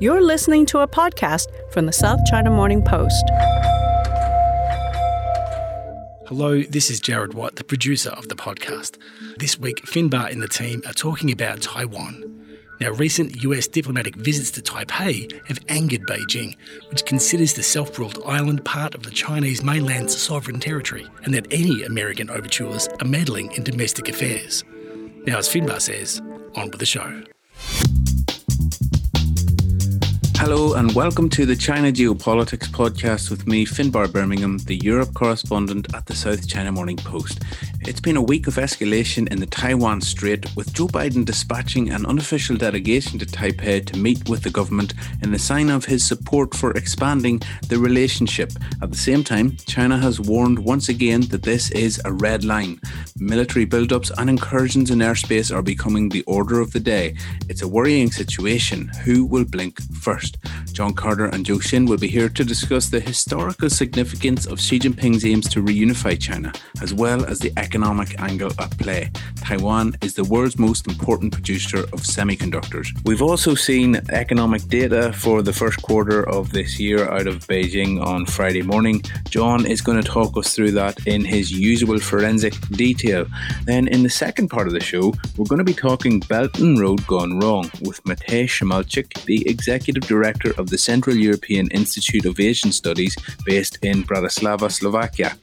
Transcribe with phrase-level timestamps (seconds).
[0.00, 3.22] You're listening to a podcast from the South China Morning Post.
[6.26, 8.96] Hello, this is Jared White, the producer of the podcast.
[9.36, 12.24] This week, Finbar and the team are talking about Taiwan.
[12.80, 16.56] Now, recent US diplomatic visits to Taipei have angered Beijing,
[16.88, 21.46] which considers the self ruled island part of the Chinese mainland's sovereign territory, and that
[21.50, 24.64] any American overtures are meddling in domestic affairs.
[25.26, 26.22] Now, as Finbar says,
[26.56, 27.22] on with the show.
[30.40, 35.94] Hello and welcome to the China Geopolitics podcast with me, Finbar Birmingham, the Europe correspondent
[35.94, 37.42] at the South China Morning Post.
[37.82, 42.06] It's been a week of escalation in the Taiwan Strait, with Joe Biden dispatching an
[42.06, 46.54] unofficial delegation to Taipei to meet with the government in a sign of his support
[46.54, 48.50] for expanding the relationship.
[48.80, 52.80] At the same time, China has warned once again that this is a red line.
[53.18, 57.14] Military buildups and incursions in airspace are becoming the order of the day.
[57.50, 58.88] It's a worrying situation.
[59.04, 60.29] Who will blink first?
[60.72, 64.78] John Carter and Zhou Xin will be here to discuss the historical significance of Xi
[64.78, 69.10] Jinping's aims to reunify China, as well as the economic angle at play.
[69.42, 72.88] Taiwan is the world's most important producer of semiconductors.
[73.04, 78.02] We've also seen economic data for the first quarter of this year out of Beijing
[78.02, 79.02] on Friday morning.
[79.28, 83.26] John is going to talk us through that in his usual forensic detail.
[83.64, 86.78] Then, in the second part of the show, we're going to be talking Belt and
[86.78, 90.19] Road Gone Wrong with Matej Šimalčík, the Executive Director
[90.58, 95.36] of the Central European Institute of Asian Studies based in Bratislava, Slovakia.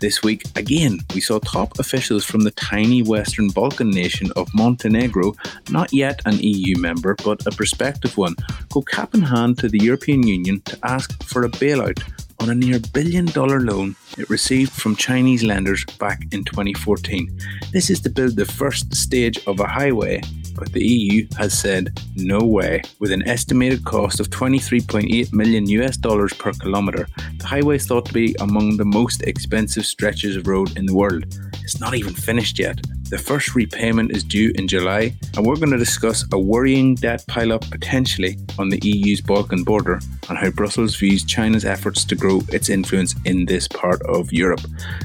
[0.00, 5.34] This week, again, we saw top officials from the tiny Western Balkan nation of Montenegro,
[5.70, 8.34] not yet an EU member but a prospective one,
[8.70, 12.02] go cap in hand to the European Union to ask for a bailout
[12.40, 17.30] on a near billion dollar loan it received from Chinese lenders back in 2014.
[17.72, 20.20] This is to build the first stage of a highway,
[20.54, 22.82] but the EU has said no way.
[22.98, 27.06] With an estimated cost of 23.8 million US dollars per kilometre,
[27.38, 30.94] the highway is thought to be among the most expensive stretches of road in the
[30.94, 31.24] world.
[31.62, 32.80] It's not even finished yet.
[33.12, 37.22] The first repayment is due in July, and we're going to discuss a worrying debt
[37.28, 42.40] pileup potentially on the EU's Balkan border and how Brussels views China's efforts to grow
[42.48, 44.62] its influence in this part of Europe.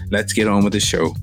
[0.10, 1.14] Let's get on with the show.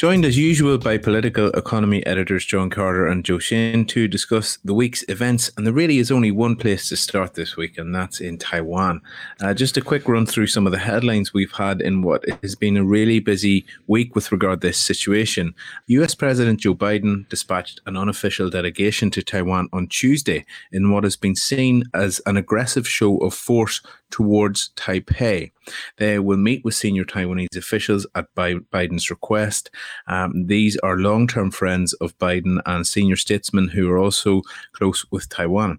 [0.00, 4.72] Joined as usual by political economy editors John Carter and Zhou Xin to discuss the
[4.72, 5.50] week's events.
[5.54, 9.02] And there really is only one place to start this week, and that's in Taiwan.
[9.42, 12.54] Uh, just a quick run through some of the headlines we've had in what has
[12.54, 15.54] been a really busy week with regard to this situation.
[15.88, 21.16] US President Joe Biden dispatched an unofficial delegation to Taiwan on Tuesday in what has
[21.16, 25.52] been seen as an aggressive show of force towards Taipei.
[25.96, 29.70] They will meet with senior Taiwanese officials at Biden's request.
[30.06, 34.42] Um, these are long term friends of Biden and senior statesmen who are also
[34.72, 35.78] close with Taiwan.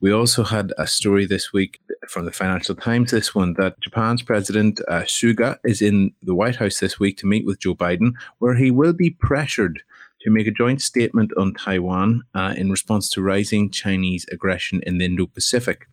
[0.00, 4.22] We also had a story this week from the Financial Times, this one, that Japan's
[4.22, 8.12] President uh, Suga is in the White House this week to meet with Joe Biden,
[8.38, 9.82] where he will be pressured
[10.20, 14.98] to make a joint statement on Taiwan uh, in response to rising Chinese aggression in
[14.98, 15.86] the Indo Pacific.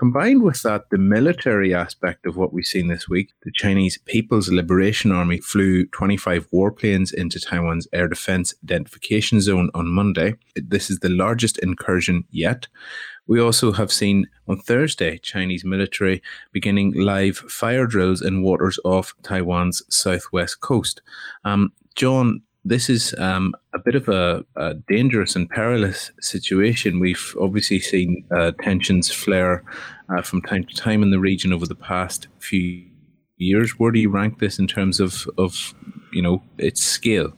[0.00, 4.48] Combined with that, the military aspect of what we've seen this week, the Chinese People's
[4.48, 10.36] Liberation Army flew 25 warplanes into Taiwan's air defense identification zone on Monday.
[10.56, 12.66] This is the largest incursion yet.
[13.26, 19.12] We also have seen on Thursday Chinese military beginning live fire drills in waters off
[19.22, 21.02] Taiwan's southwest coast.
[21.44, 27.00] Um, John, this is um, a bit of a, a, dangerous and perilous situation.
[27.00, 29.64] We've obviously seen uh, tensions flare
[30.14, 32.84] uh, from time to time in the region over the past few
[33.38, 33.78] years.
[33.78, 35.74] Where do you rank this in terms of, of
[36.12, 37.32] you know, its scale?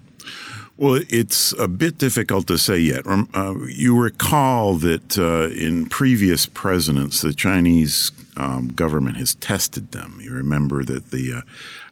[0.83, 3.07] Well, it's a bit difficult to say yet.
[3.07, 10.19] Uh, you recall that uh, in previous presidents, the Chinese um, government has tested them.
[10.21, 11.41] You remember that the uh,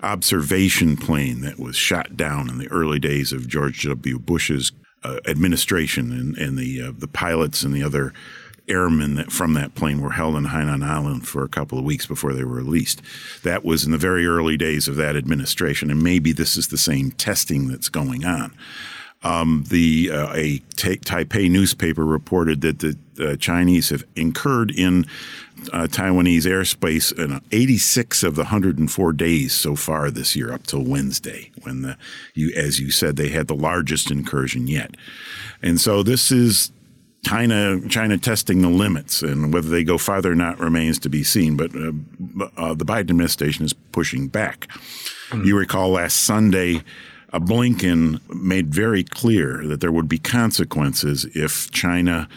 [0.05, 4.19] observation plane that was shot down in the early days of George W.
[4.19, 4.73] Bush's
[5.05, 8.13] uh, administration, and, and the uh, the pilots and the other
[8.71, 12.07] airmen that from that plane were held in Hainan Island for a couple of weeks
[12.07, 13.03] before they were released.
[13.43, 16.79] That was in the very early days of that administration, and maybe this is the
[16.79, 18.55] same testing that's going on.
[19.23, 25.05] Um, the uh, a Taipei newspaper reported that the uh, Chinese have incurred in
[25.75, 30.83] uh, Taiwanese airspace in 86 of the 104 days so far this year, up till
[30.83, 31.99] Wednesday, when the
[32.33, 34.97] you as you said they had the largest incursion yet,
[35.63, 36.73] and so this is
[37.23, 41.23] China China testing the limits, and whether they go farther or not remains to be
[41.23, 41.57] seen.
[41.57, 41.93] But uh,
[42.57, 44.69] uh, the Biden administration is pushing back.
[45.31, 45.45] Mm-hmm.
[45.45, 46.83] You recall last Sunday.
[47.33, 52.29] uh, Blinken made very clear that there would be consequences if China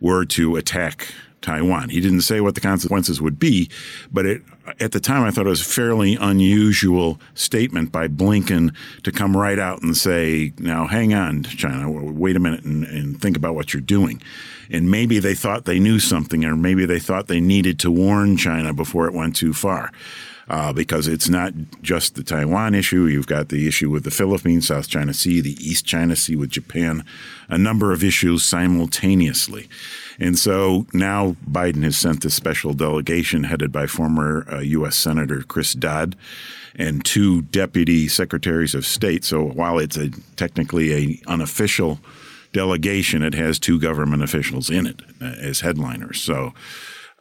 [0.00, 1.88] were to attack Taiwan.
[1.88, 3.70] He didn't say what the consequences would be,
[4.12, 4.42] but it,
[4.80, 9.36] at the time I thought it was a fairly unusual statement by Blinken to come
[9.36, 13.54] right out and say, now hang on, China, wait a minute and, and think about
[13.54, 14.22] what you're doing.
[14.70, 18.36] And maybe they thought they knew something, or maybe they thought they needed to warn
[18.36, 19.90] China before it went too far
[20.48, 21.52] uh, because it's not
[21.82, 23.06] just the Taiwan issue.
[23.06, 26.50] You've got the issue with the Philippines, South China Sea, the East China Sea with
[26.50, 27.04] Japan,
[27.48, 29.68] a number of issues simultaneously.
[30.18, 34.96] And so now Biden has sent this special delegation headed by former uh, U.S.
[34.96, 36.16] Senator Chris Dodd
[36.74, 39.24] and two deputy secretaries of state.
[39.24, 42.00] So while it's a technically an unofficial
[42.52, 46.20] delegation, it has two government officials in it uh, as headliners.
[46.20, 46.54] So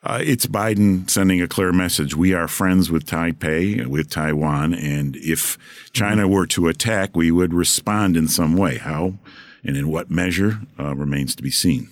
[0.03, 2.15] uh, it's Biden sending a clear message.
[2.15, 5.57] We are friends with Taipei, with Taiwan, and if
[5.93, 8.77] China were to attack, we would respond in some way.
[8.77, 9.15] How
[9.63, 11.89] and in what measure uh, remains to be seen.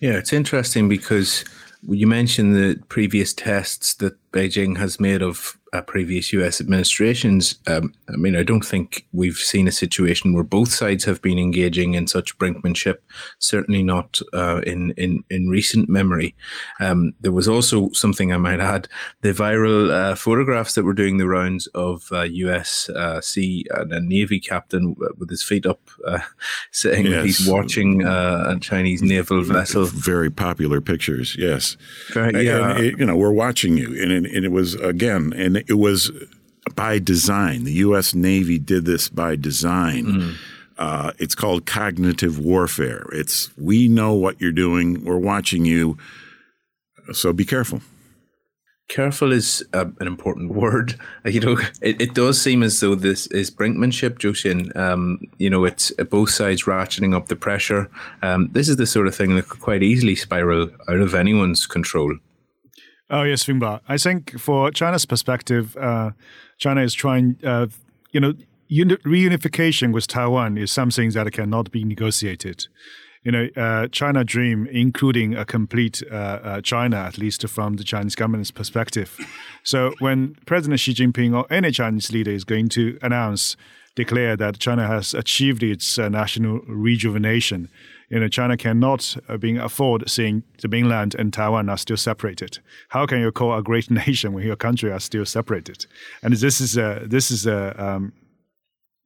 [0.00, 1.44] Yeah, it's interesting because
[1.82, 7.56] you mentioned the previous tests that Beijing has made of uh, previous US administrations.
[7.66, 11.38] Um, I mean, I don't think we've seen a situation where both sides have been
[11.38, 12.96] engaging in such brinkmanship,
[13.38, 16.34] certainly not uh, in, in, in recent memory.
[16.80, 18.88] Um, there was also something I might add
[19.22, 23.92] the viral uh, photographs that were doing the rounds of US uh, uh, Sea and
[23.92, 26.18] a Navy captain with his feet up, uh,
[26.72, 27.24] saying yes.
[27.24, 29.84] he's watching a Chinese naval vessel.
[29.86, 31.76] Very popular pictures, yes.
[32.14, 32.26] yeah.
[32.26, 33.88] And it, you know, we're watching you.
[34.02, 36.10] And it, and it was, again, and it was
[36.74, 37.64] by design.
[37.64, 38.14] The U.S.
[38.14, 40.04] Navy did this by design.
[40.04, 40.30] Mm-hmm.
[40.78, 43.06] Uh, it's called cognitive warfare.
[43.12, 45.04] It's we know what you're doing.
[45.04, 45.96] We're watching you.
[47.12, 47.80] So be careful.
[48.88, 50.98] Careful is uh, an important word.
[51.24, 54.76] You know, it, it does seem as though this is brinkmanship, Zhou Xin.
[54.76, 57.90] Um, you know, it's uh, both sides ratcheting up the pressure.
[58.22, 61.66] Um, this is the sort of thing that could quite easily spiral out of anyone's
[61.66, 62.16] control.
[63.08, 63.80] Oh yes, Finbar.
[63.88, 66.10] I think for China's perspective, uh,
[66.58, 67.66] China is trying, uh,
[68.10, 68.34] you know,
[68.68, 72.66] uni- reunification with Taiwan is something that cannot be negotiated.
[73.22, 77.84] You know, uh, China dream, including a complete uh, uh, China, at least from the
[77.84, 79.16] Chinese government's perspective.
[79.64, 83.56] So when President Xi Jinping or any Chinese leader is going to announce,
[83.96, 87.68] declare that China has achieved its uh, national rejuvenation,
[88.08, 92.58] you know, China cannot uh, being afford seeing the mainland and Taiwan are still separated.
[92.90, 95.86] How can you call a great nation when your country are still separated?
[96.22, 98.12] And this is a this is a um,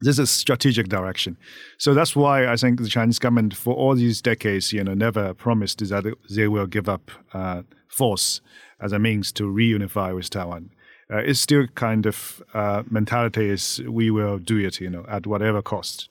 [0.01, 1.37] this is strategic direction.
[1.79, 5.35] So that's why I think the Chinese government, for all these decades, you know, never
[5.35, 8.41] promised that they will give up uh, force
[8.81, 10.71] as a means to reunify with Taiwan.
[11.13, 15.27] Uh, it's still kind of uh, mentality is we will do it, you know, at
[15.27, 16.09] whatever cost.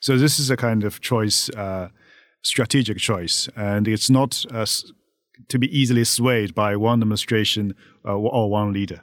[0.00, 1.88] So this is a kind of choice uh,
[2.42, 4.66] strategic choice, and it's not uh,
[5.48, 7.74] to be easily swayed by one administration
[8.04, 9.00] uh, or one leader.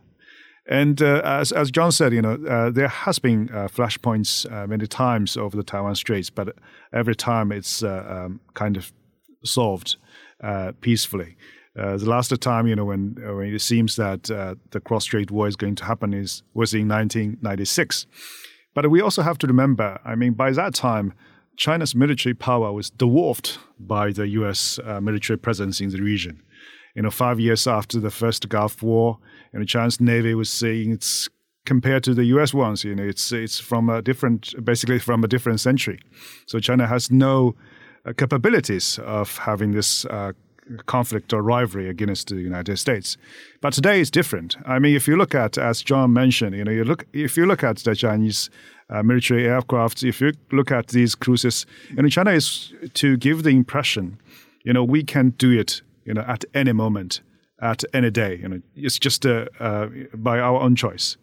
[0.69, 4.68] And uh, as, as John said, you know, uh, there has been uh, flashpoints uh,
[4.68, 6.56] many times over the Taiwan Straits, but
[6.94, 8.94] every time it's um, kind of
[9.44, 9.95] solved
[10.81, 11.36] peacefully.
[11.74, 15.75] the last time, you know, when, when it seems that the cross-strait war is going
[15.75, 18.06] to happen is was in 1996.
[18.75, 21.13] But we also have to remember, I mean, by that time,
[21.60, 24.80] China's military power was dwarfed by the U.S.
[24.86, 26.42] Uh, military presence in the region.
[26.96, 29.20] You know, five years after the first Gulf War,
[29.51, 31.28] you know, China's navy was saying it's
[31.66, 32.54] compared to the U.S.
[32.54, 32.86] ones.
[32.86, 36.00] You know, it's it's from a different, basically from a different century.
[36.48, 37.56] So China has no
[38.06, 40.06] uh, capabilities of having this.
[40.06, 40.32] Uh,
[40.86, 43.18] conflict or rivalry against the United States.
[43.62, 44.56] But today is different.
[44.66, 47.46] I mean, if you look at, as John mentioned, you know, you look if you
[47.46, 48.50] look at the Chinese
[48.90, 50.04] uh, military aircraft.
[50.04, 54.20] If you look at these cruises, you know, China is to give the impression,
[54.64, 57.22] you know, we can do it, you know, at any moment,
[57.62, 58.38] at any day.
[58.38, 61.18] You know, it's just uh, uh, by our own choice.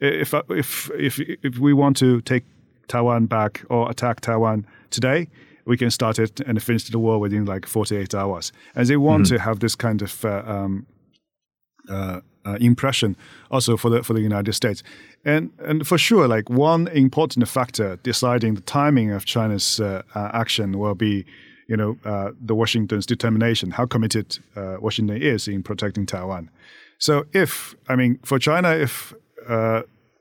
[0.00, 2.44] If if if if we want to take
[2.88, 5.28] Taiwan back or attack Taiwan today,
[5.64, 8.52] we can start it and finish the war within like 48 hours.
[8.74, 9.36] And they want mm-hmm.
[9.36, 10.86] to have this kind of uh, um,
[11.88, 13.16] uh, uh, impression
[13.50, 14.82] also for the for the United States.
[15.24, 20.30] And and for sure, like one important factor deciding the timing of China's uh, uh,
[20.32, 21.24] action will be,
[21.68, 26.50] you know, uh, the Washington's determination, how committed uh, Washington is in protecting Taiwan.
[26.98, 29.14] So if I mean for China, if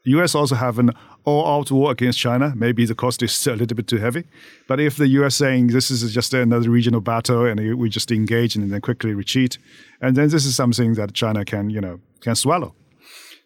[0.04, 0.36] U.S.
[0.36, 0.92] Also have an
[1.24, 4.24] all-out war against China, maybe the cost is a little bit too heavy.
[4.68, 5.36] But if the U.S.
[5.36, 9.58] saying this is just another regional battle and we just engage and then quickly retreat,
[10.02, 12.74] and then this is something that China can, you know, can swallow.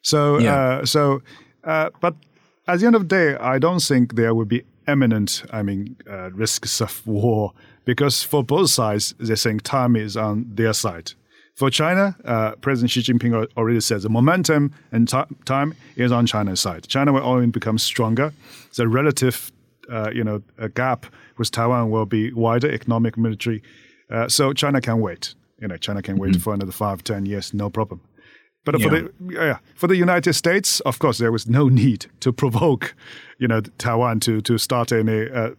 [0.02, 0.56] So, yeah.
[0.56, 1.22] uh, so,
[1.64, 2.16] uh, but
[2.68, 5.98] at the end of the day, I don't think there will be imminent, I mean,
[6.10, 7.54] uh, risks of war
[7.86, 11.14] because for both sides, they think time is on their side.
[11.56, 16.26] For China, uh, President Xi Jinping already says the momentum and t- time is on
[16.26, 16.86] China's side.
[16.88, 18.34] China will only become stronger.
[18.76, 19.54] The relative,
[19.90, 20.44] uh, you know,
[20.74, 21.06] gap
[21.38, 23.64] with Taiwan will be wider, economic, military.
[24.10, 25.34] Uh, so China can wait.
[25.62, 26.42] You know, China can wait mm-hmm.
[26.42, 28.02] for another five, ten years, no problem.
[28.66, 28.90] But yeah.
[28.90, 32.96] for the yeah, for the United States, of course, there was no need to provoke,
[33.40, 35.52] you know, Taiwan to to start any uh,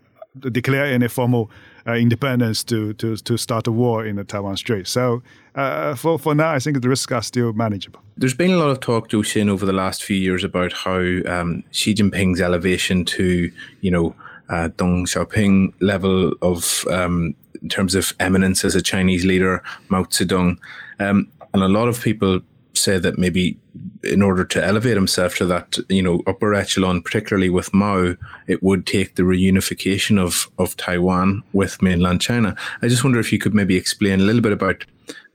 [0.52, 1.50] declare any formal
[1.94, 4.86] independence to, to to start a war in the Taiwan Strait.
[4.86, 5.22] So
[5.54, 8.00] uh, for for now, I think the risks are still manageable.
[8.16, 10.98] There's been a lot of talk, Zhou Xin, over the last few years about how
[11.26, 13.50] um, Xi Jinping's elevation to
[13.80, 14.14] you know
[14.48, 20.04] uh, Deng Xiaoping level of um, in terms of eminence as a Chinese leader, Mao
[20.04, 20.58] Zedong,
[20.98, 22.40] um, and a lot of people
[22.76, 23.58] say that maybe
[24.02, 28.16] in order to elevate himself to that, you know, upper echelon, particularly with Mao,
[28.46, 32.56] it would take the reunification of, of Taiwan with mainland China.
[32.82, 34.84] I just wonder if you could maybe explain a little bit about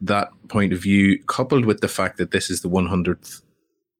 [0.01, 3.41] that point of view, coupled with the fact that this is the 100th,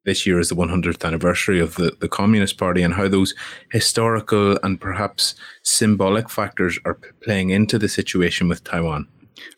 [0.06, 3.34] this year is the 100th anniversary of the, the Communist Party, and how those
[3.72, 9.08] historical and perhaps symbolic factors are playing into the situation with Taiwan.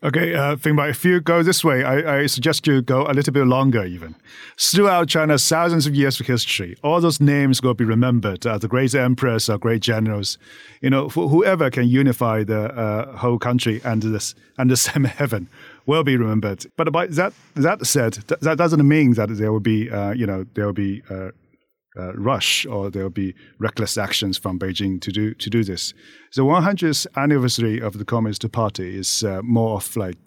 [0.03, 3.31] Okay, uh, Finbar, if you go this way, I, I, suggest you go a little
[3.33, 4.15] bit longer even.
[4.59, 8.67] Throughout China's thousands of years of history, all those names will be remembered as the
[8.67, 10.37] great emperors or great generals.
[10.81, 15.47] You know, whoever can unify the uh, whole country under this under same heaven
[15.85, 16.65] will be remembered.
[16.75, 20.25] But by that that said, th- that doesn't mean that there will be, uh, you
[20.25, 21.01] know, there will be
[21.97, 25.93] uh, rush or there will be reckless actions from Beijing to do to do this.
[26.35, 30.17] The 100th anniversary of the Communist Party is uh, more of like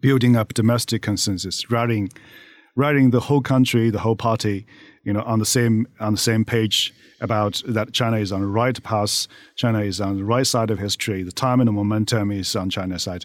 [0.00, 2.10] building up domestic consensus, rallying,
[2.76, 4.66] rallying the whole country, the whole party,
[5.08, 8.46] you know, on the same on the same page about that China is on the
[8.46, 12.30] right path, China is on the right side of history, the time and the momentum
[12.30, 13.24] is on China's side.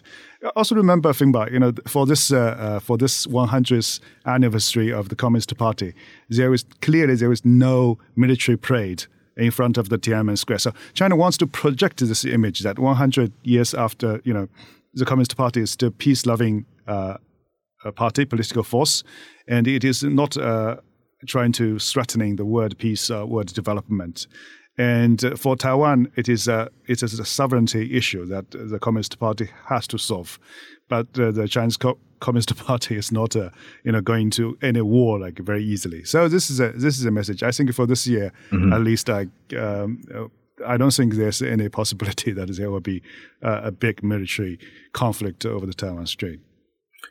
[0.56, 5.14] Also remember, Finbar, you know, for this uh, uh, for this 100th anniversary of the
[5.14, 5.92] Communist Party,
[6.30, 9.04] there is clearly there is no military parade
[9.36, 10.60] in front of the Tiananmen Square.
[10.60, 14.48] So China wants to project this image that 100 years after, you know,
[14.94, 17.18] the Communist Party is still peace-loving uh,
[17.94, 19.04] party, political force,
[19.46, 20.76] and it is not uh,
[21.26, 24.26] trying to threatening the word peace, uh, word development.
[24.76, 29.18] And uh, for Taiwan, it is a it is a sovereignty issue that the Communist
[29.18, 30.38] Party has to solve.
[30.88, 33.50] But uh, the Chinese Co- Communist Party is not uh,
[33.84, 36.04] you know going to any war like very easily.
[36.04, 37.42] So this is a this is a message.
[37.42, 38.72] I think for this year, mm-hmm.
[38.72, 39.26] at least, I.
[39.56, 40.02] Um,
[40.64, 43.02] I don't think there's any possibility that there will be
[43.42, 44.60] a big military
[44.92, 46.40] conflict over the Taiwan Strait.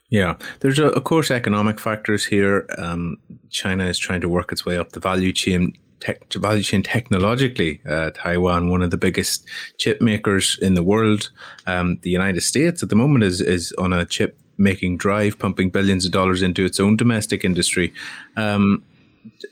[0.10, 2.68] Yeah, there's a, of course economic factors here.
[2.78, 3.18] Um,
[3.50, 5.74] China is trying to work its way up the value chain.
[6.00, 9.48] Tech, value chain technologically, uh, Taiwan, one of the biggest
[9.78, 11.32] chip makers in the world.
[11.66, 15.70] Um, the United States at the moment is is on a chip making drive, pumping
[15.70, 17.94] billions of dollars into its own domestic industry.
[18.36, 18.84] Um,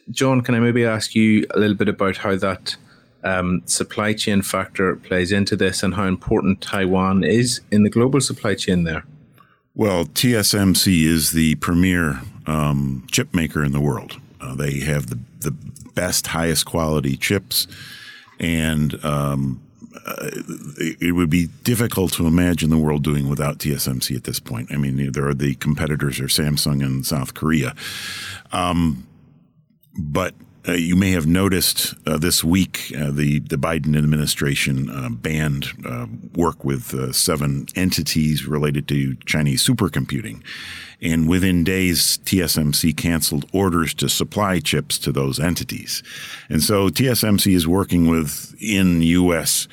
[0.10, 2.76] John, can I maybe ask you a little bit about how that
[3.24, 8.22] um, supply chain factor plays into this and how important Taiwan is in the global
[8.22, 9.06] supply chain there?
[9.74, 14.20] Well, TSMC is the premier um, chip maker in the world.
[14.42, 15.52] Uh, they have the, the
[15.96, 17.68] best, highest quality chips,
[18.40, 19.62] and um,
[20.06, 20.30] uh,
[20.78, 24.72] it would be difficult to imagine the world doing without TSMC at this point.
[24.74, 27.74] I mean, there are the competitors are Samsung and South Korea,
[28.52, 29.08] um,
[29.98, 30.34] but
[30.68, 35.68] uh, you may have noticed uh, this week uh, the the Biden administration uh, banned
[35.86, 40.44] uh, work with uh, seven entities related to Chinese supercomputing,
[41.02, 46.04] and within days, TSMC canceled orders to supply chips to those entities,
[46.50, 49.68] and so TSMC is working with in U.S.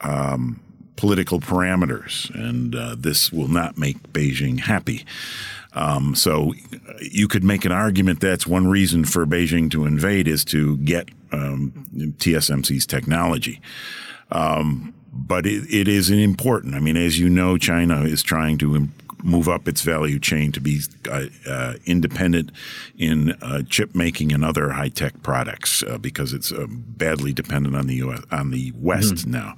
[0.00, 0.60] Um,
[0.96, 5.04] political parameters, and this will not make Beijing happy.
[5.78, 6.54] Um, so
[7.00, 11.08] you could make an argument that's one reason for Beijing to invade is to get
[11.30, 11.86] um,
[12.18, 13.60] TSMC's technology.
[14.32, 16.74] Um, but it, it is important.
[16.74, 18.88] I mean, as you know, China is trying to
[19.22, 22.50] move up its value chain to be uh, uh, independent
[22.96, 27.76] in uh, chip making and other high tech products uh, because it's uh, badly dependent
[27.76, 29.30] on the US, on the West mm-hmm.
[29.30, 29.54] now.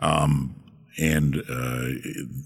[0.00, 0.54] Um,
[0.98, 1.88] and uh,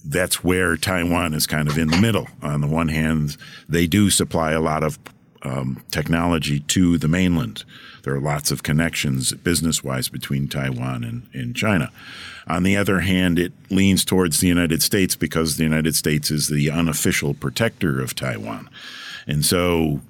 [0.05, 2.27] that's where Taiwan is kind of in the middle.
[2.43, 3.37] On the one hand,
[3.69, 4.99] they do supply a lot of
[5.43, 7.65] um, technology to the mainland.
[8.03, 11.91] There are lots of connections business wise between Taiwan and, and China.
[12.47, 16.49] On the other hand, it leans towards the United States because the United States is
[16.49, 18.69] the unofficial protector of Taiwan.
[19.27, 20.01] And so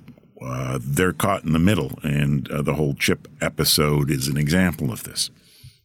[0.41, 4.91] uh, they're caught in the middle, and uh, the whole chip episode is an example
[4.93, 5.31] of this.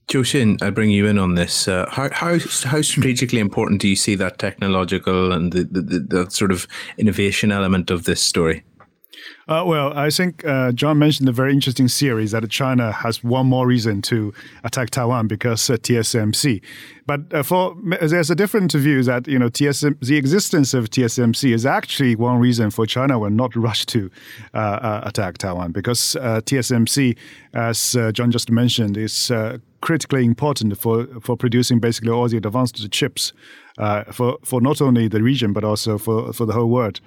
[0.08, 1.68] Xin, I bring you in on this.
[1.68, 6.00] Uh, how, how, how strategically important do you see that technological and the, the, the,
[6.00, 8.64] the sort of innovation element of this story?
[9.48, 13.46] Uh, well, I think uh, John mentioned a very interesting series that China has one
[13.46, 16.62] more reason to attack Taiwan because uh, TSMC.
[17.06, 21.54] But uh, for there's a different view that you know TSM, the existence of TSMC
[21.54, 24.10] is actually one reason for China will not rush to
[24.56, 27.16] uh, attack Taiwan because TSMC,
[27.54, 29.32] as John just mentioned, is
[29.82, 33.32] critically important for for producing basically all the advanced chips
[34.12, 37.00] for for not only the region but also for for the whole world.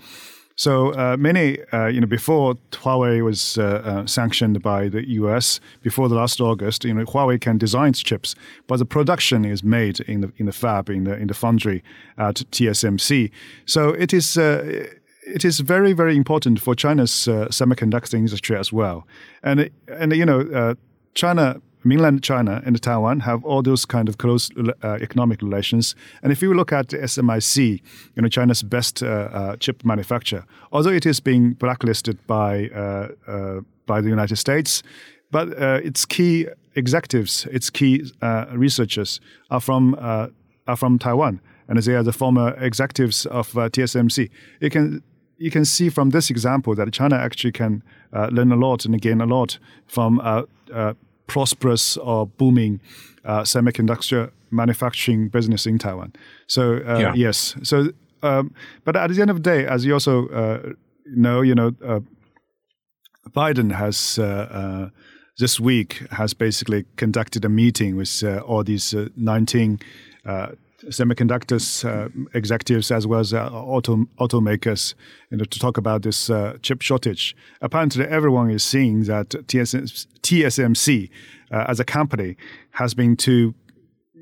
[0.59, 5.61] So uh, many, uh, you know, before Huawei was uh, uh sanctioned by the U.S.
[5.83, 8.35] before the last August, you know, Huawei can design chips,
[8.67, 11.85] but the production is made in the in the fab in the in the foundry
[12.17, 13.31] at TSMC.
[13.67, 14.89] So it is uh,
[15.23, 19.07] it is very very important for China's uh, semiconductor industry as well,
[19.45, 20.75] and and you know
[21.15, 24.51] China mainland China and Taiwan have all those kind of close
[24.83, 25.95] uh, economic relations.
[26.23, 27.81] And if you look at SMIC,
[28.15, 33.09] you know, China's best uh, uh, chip manufacturer, although it is being blacklisted by uh,
[33.27, 34.83] uh, by the United States,
[35.31, 38.11] but uh, its key executives, its key
[38.53, 39.21] researchers
[39.51, 39.95] are from
[40.67, 44.31] are from Taiwan, and they are the former executives of TSMC.
[44.61, 45.03] You can
[45.39, 47.83] you can see from this example that China actually can
[48.13, 50.21] learn a lot and gain a lot from
[51.29, 52.81] prosperous or booming
[53.25, 56.13] uh, semiconductor manufacturing business in Taiwan.
[56.49, 57.13] So uh, yeah.
[57.15, 57.91] yes, so
[58.23, 58.53] um,
[58.85, 60.73] but at the end of the day, as you also uh,
[61.07, 62.01] know, you know, uh,
[63.31, 64.91] Biden has uh, uh,
[65.39, 69.79] this week has basically conducted a meeting with all these 19
[70.89, 74.95] semiconductors uh, executives as well as uh, auto automakers
[75.31, 77.37] you know, to talk about this uh, chip shortage.
[77.61, 81.11] Apparently, everyone is seeing that TSMC
[81.51, 82.37] uh, as a company
[82.73, 83.55] has been to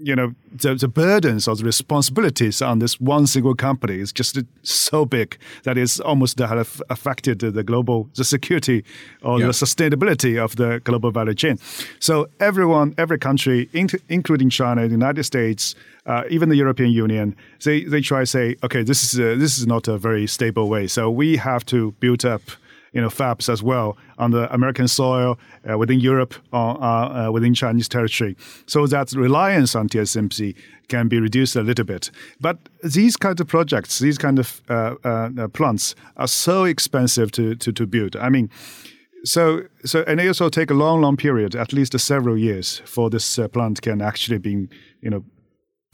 [0.03, 4.39] you know the, the burdens or the responsibilities on this one single company is just
[4.63, 8.85] so big that it's almost have affected the global the security
[9.23, 9.47] or yeah.
[9.47, 11.59] the sustainability of the global value chain.
[11.99, 13.69] So everyone, every country,
[14.09, 15.75] including China, the United States,
[16.06, 19.59] uh, even the European Union, they they try to say, okay, this is a, this
[19.59, 20.87] is not a very stable way.
[20.87, 22.43] So we have to build up
[22.97, 25.39] you know, fabs as well on the American soil,
[25.71, 28.35] uh, within Europe, uh, uh, within Chinese territory,
[28.67, 30.54] so that reliance on TSMC
[30.89, 32.11] can be reduced a little bit.
[32.41, 37.54] But these kind of projects, these kind of uh, uh, plants are so expensive to,
[37.56, 38.17] to, to build.
[38.17, 38.49] I mean,
[39.25, 43.11] so so and they also take a long long period at least several years for
[43.11, 44.69] this uh, plant can actually be
[45.02, 45.23] you know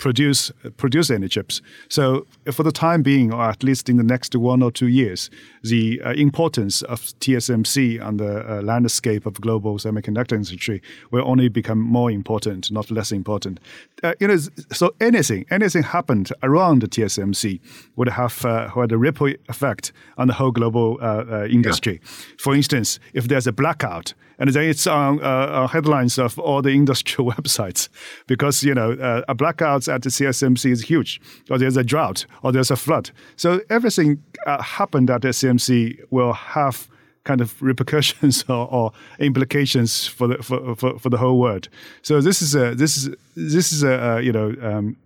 [0.03, 1.63] produce produce any chips.
[1.89, 5.31] So for the time being, or at least in the next one or two years,
[5.63, 11.49] the uh, importance of TSMC on the uh, landscape of global semiconductor industry will only
[11.49, 13.61] become more important, not less important.
[14.03, 14.39] Uh, you know,
[14.73, 17.61] so anything anything happened around the TSMC
[17.95, 22.01] would have uh, had a ripple effect on the whole global uh, uh, industry.
[22.03, 22.09] Yeah.
[22.39, 26.63] For instance, if there's a blackout and then it's on uh, uh, headlines of all
[26.63, 27.89] the industrial websites
[28.27, 32.27] because you know uh, a blackout at the TSMC is huge, or there's a drought,
[32.43, 33.11] or there's a flood.
[33.37, 36.89] So everything uh, happened at the TSMC will have
[37.25, 41.69] kind of repercussions or, or, implications for the for, for, for, the whole world.
[42.03, 44.97] So this is a this is this is a uh, you know um,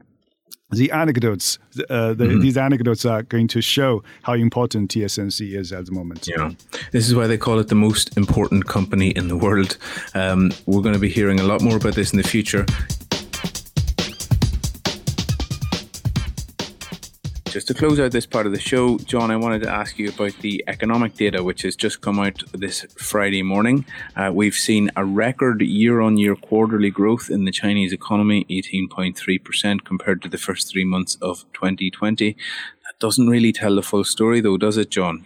[0.71, 1.59] the anecdotes,
[1.91, 2.41] uh, the, mm-hmm.
[2.41, 6.29] these anecdotes are going to show how important TSMC is at the moment.
[6.29, 6.53] Yeah,
[6.91, 9.77] this is why they call it the most important company in the world.
[10.15, 12.67] Um, we're going to be hearing a lot more about this in the future.
[17.57, 20.11] Just to close out this part of the show, John, I wanted to ask you
[20.11, 23.87] about the economic data, which has just come out this Friday morning.
[24.15, 29.85] Uh, we've seen a record year on year quarterly growth in the Chinese economy, 18.3%
[29.85, 34.43] compared to the first three months of 2020 That doesn't really tell the full story,
[34.43, 35.25] though, does it, John?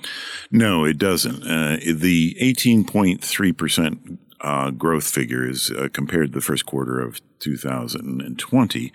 [0.52, 1.42] No, it doesn't.
[1.42, 8.92] Uh, the 18.3% uh, growth figure is uh, compared to the first quarter of 2020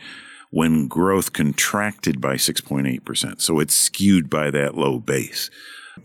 [0.51, 3.41] when growth contracted by 6.8%.
[3.41, 5.49] So it's skewed by that low base.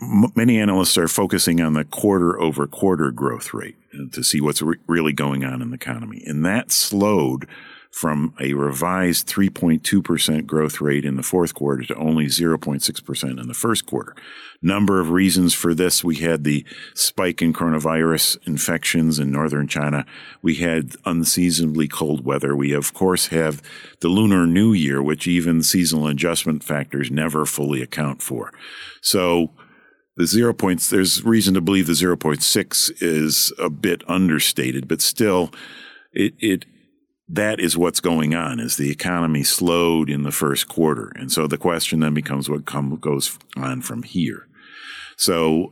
[0.01, 3.75] M- many analysts are focusing on the quarter over quarter growth rate
[4.13, 6.23] to see what's re- really going on in the economy.
[6.25, 7.47] And that slowed
[7.91, 13.53] from a revised 3.2% growth rate in the fourth quarter to only 0.6% in the
[13.53, 14.15] first quarter.
[14.61, 16.03] Number of reasons for this.
[16.03, 20.05] We had the spike in coronavirus infections in northern China.
[20.41, 22.55] We had unseasonably cold weather.
[22.55, 23.61] We, of course, have
[23.99, 28.53] the Lunar New Year, which even seasonal adjustment factors never fully account for.
[29.01, 29.51] So
[30.15, 35.51] the zero points, there's reason to believe the 0.6 is a bit understated, but still,
[36.13, 36.65] it, it,
[37.33, 41.13] that is what's going on is the economy slowed in the first quarter.
[41.15, 44.47] And so the question then becomes what come, goes on from here.
[45.15, 45.71] So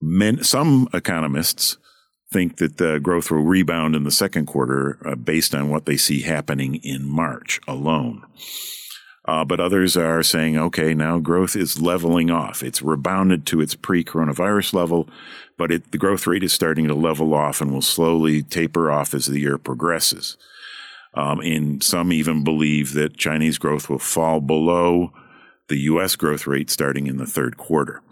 [0.00, 1.78] men, some economists
[2.30, 5.96] think that the growth will rebound in the second quarter uh, based on what they
[5.96, 8.22] see happening in March alone.
[9.24, 12.62] Uh, but others are saying, okay, now growth is leveling off.
[12.62, 15.08] It's rebounded to its pre-coronavirus level,
[15.56, 19.14] but it, the growth rate is starting to level off and will slowly taper off
[19.14, 20.36] as the year progresses.
[21.14, 25.12] Um, and some even believe that Chinese growth will fall below
[25.68, 26.16] the U.S.
[26.16, 28.02] growth rate starting in the third quarter.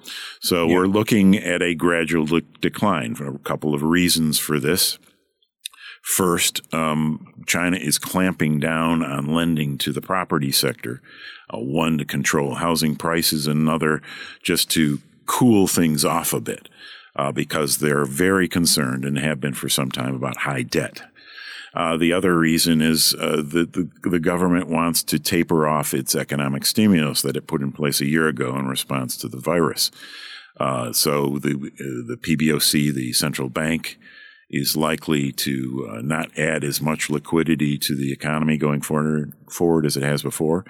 [0.41, 0.75] So yeah.
[0.75, 4.99] we're looking at a gradual de- decline for a couple of reasons for this.
[6.03, 11.03] First, um, China is clamping down on lending to the property sector.
[11.53, 14.03] Uh, one to control housing prices, another
[14.43, 16.69] just to cool things off a bit,
[17.17, 21.03] uh, because they're very concerned and have been for some time about high debt.
[21.73, 26.15] Uh, the other reason is uh, that the, the government wants to taper off its
[26.15, 29.91] economic stimulus that it put in place a year ago in response to the virus.
[30.59, 33.99] Uh, so the uh, the PBOC, the central bank,
[34.51, 39.87] is likely to uh, not add as much liquidity to the economy going forward, forward
[39.87, 40.65] as it has before.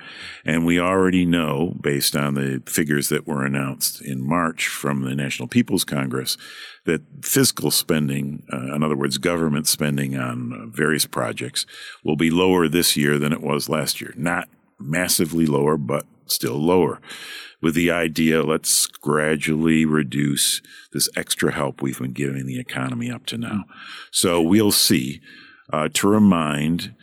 [0.44, 5.14] And we already know, based on the figures that were announced in March from the
[5.14, 6.36] National People's Congress,
[6.84, 11.64] that fiscal spending, uh, in other words, government spending on uh, various projects,
[12.04, 14.12] will be lower this year than it was last year.
[14.16, 17.00] Not massively lower, but still lower
[17.62, 20.62] with the idea let's gradually reduce
[20.92, 23.64] this extra help we've been giving the economy up to now.
[24.10, 25.20] So we'll see.
[25.72, 26.94] Uh, to remind,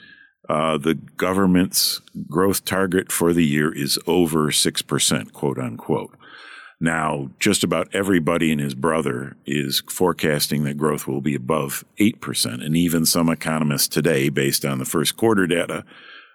[0.50, 6.18] uh, the government's growth target for the year is over 6%, quote unquote.
[6.80, 12.63] Now, just about everybody and his brother is forecasting that growth will be above 8%.
[12.63, 15.84] And even some economists today, based on the first quarter data,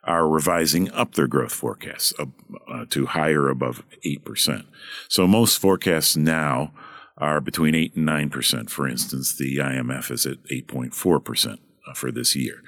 [0.04, 2.26] are revising up their growth forecasts uh,
[2.70, 4.64] uh, to higher above 8%.
[5.08, 6.72] So most forecasts now
[7.18, 8.70] are between 8 and 9%.
[8.70, 12.62] For instance, the IMF is at 8.4% uh, for this year.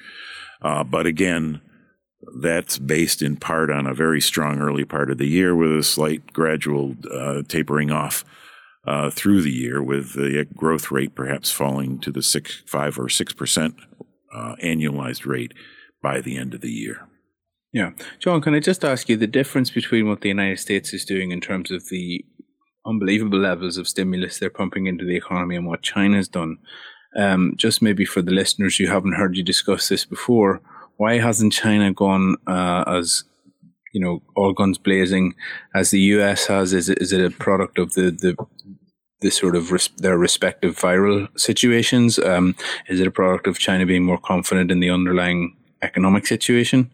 [0.63, 1.61] Uh, but again,
[2.41, 5.83] that's based in part on a very strong early part of the year with a
[5.83, 8.25] slight gradual uh, tapering off
[8.87, 13.09] uh, through the year, with the growth rate perhaps falling to the six, five or
[13.09, 13.75] six percent
[14.33, 15.53] uh, annualized rate
[16.03, 17.09] by the end of the year.
[17.75, 17.91] Yeah.
[18.21, 21.33] John, can I just ask you the difference between what the United States is doing
[21.33, 22.25] in terms of the
[22.87, 26.59] unbelievable levels of stimulus they're pumping into the economy and what China's done?
[27.17, 30.61] Um, just maybe for the listeners who haven't heard you discuss this before,
[30.99, 33.25] why hasn't China gone uh, as
[33.93, 35.35] you know all guns blazing
[35.75, 36.47] as the U.S.
[36.47, 36.73] has?
[36.73, 38.37] Is it, is it a product of the the
[39.21, 42.21] the sort of res- their respective viral situations?
[42.21, 42.55] Um,
[42.89, 46.91] is it a product of China being more confident in the underlying economic situation?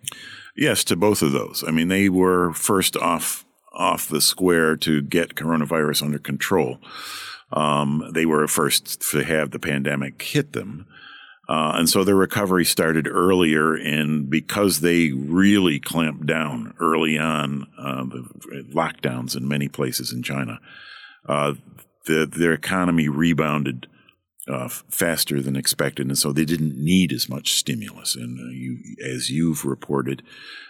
[0.61, 1.65] Yes, to both of those.
[1.67, 6.79] I mean, they were first off off the square to get coronavirus under control.
[7.51, 10.87] Um, they were first to have the pandemic hit them.
[11.49, 17.67] Uh, and so their recovery started earlier, and because they really clamped down early on
[17.79, 18.29] uh, the
[18.75, 20.61] lockdowns in many places in China,
[21.27, 21.55] uh,
[22.05, 23.89] the, their economy rebounded
[24.51, 28.15] uh, faster than expected, and so they didn't need as much stimulus.
[28.15, 30.23] And uh, you, as you've reported,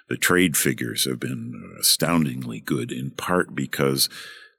[0.09, 4.09] the trade figures have been astoundingly good, in part because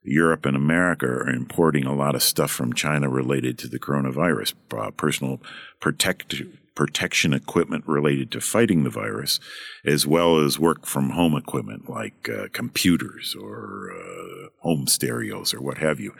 [0.03, 4.53] Europe and America are importing a lot of stuff from China related to the coronavirus,
[4.75, 5.39] uh, personal
[5.79, 6.41] protect,
[6.73, 9.39] protection equipment related to fighting the virus,
[9.85, 15.61] as well as work from home equipment like uh, computers or uh, home stereos or
[15.61, 16.13] what have you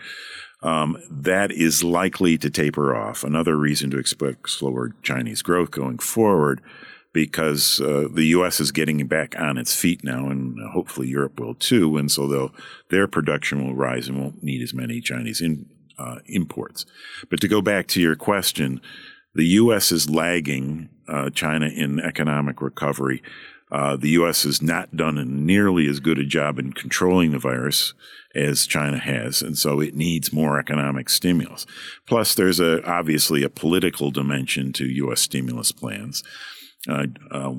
[0.62, 3.24] um, that is likely to taper off.
[3.24, 6.62] Another reason to expect slower Chinese growth going forward
[7.13, 8.60] because uh, the U.S.
[8.60, 11.97] is getting back on its feet now, and hopefully Europe will too.
[11.97, 12.52] And so
[12.89, 15.65] their production will rise and won't need as many Chinese in,
[15.97, 16.86] uh, imports.
[17.30, 18.82] But to go back to your question,
[19.36, 19.91] the U.S.
[19.91, 23.21] is lagging uh, China in economic recovery.
[23.71, 24.43] Uh, the U.S.
[24.43, 27.93] has not done nearly as good a job in controlling the virus
[28.36, 31.65] as China has, and so it needs more economic stimulus.
[32.05, 35.21] Plus, there's a obviously a political dimension to U.S.
[35.21, 36.23] stimulus plans.
[36.89, 37.53] Uh, uh,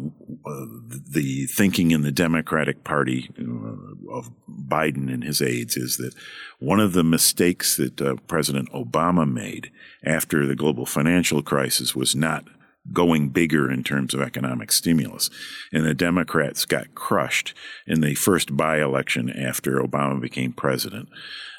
[0.44, 6.12] the thinking in the Democratic Party uh, of Biden and his aides is that
[6.58, 9.70] one of the mistakes that uh, President Obama made
[10.04, 12.44] after the global financial crisis was not
[12.90, 15.30] going bigger in terms of economic stimulus.
[15.72, 17.54] And the Democrats got crushed
[17.86, 21.08] in the first by election after Obama became president.